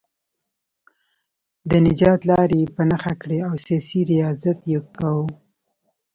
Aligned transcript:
د 1.69 1.71
نجات 1.87 2.21
لارې 2.29 2.57
یې 2.61 2.67
په 2.75 2.81
نښه 2.89 3.13
کړې 3.21 3.39
او 3.47 3.53
سیاسي 3.65 3.99
ریاضت 4.11 4.59
یې 4.71 4.79
کاوه. 4.97 5.27